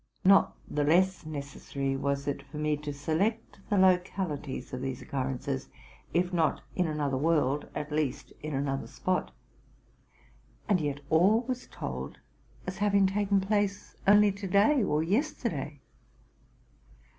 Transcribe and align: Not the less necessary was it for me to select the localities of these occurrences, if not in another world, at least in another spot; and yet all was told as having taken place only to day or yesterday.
Not 0.23 0.55
the 0.67 0.83
less 0.83 1.27
necessary 1.27 1.95
was 1.95 2.27
it 2.27 2.41
for 2.41 2.57
me 2.57 2.75
to 2.75 2.91
select 2.91 3.59
the 3.69 3.77
localities 3.77 4.73
of 4.73 4.81
these 4.81 5.03
occurrences, 5.03 5.69
if 6.11 6.33
not 6.33 6.63
in 6.75 6.87
another 6.87 7.17
world, 7.17 7.67
at 7.75 7.91
least 7.91 8.33
in 8.41 8.55
another 8.55 8.87
spot; 8.87 9.29
and 10.67 10.81
yet 10.81 11.01
all 11.11 11.41
was 11.41 11.67
told 11.67 12.17
as 12.65 12.77
having 12.79 13.05
taken 13.05 13.39
place 13.39 13.95
only 14.07 14.31
to 14.31 14.47
day 14.47 14.81
or 14.83 15.03
yesterday. 15.03 15.79